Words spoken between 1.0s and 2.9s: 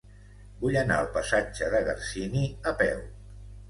al passatge de Garcini a